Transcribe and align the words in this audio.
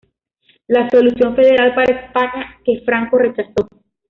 La 0.65 0.89
solución 0.89 1.35
federal 1.35 1.75
para 1.75 1.93
España 1.95 2.57
que 2.65 2.81
Franco 2.83 3.19
rechazó". 3.19 3.67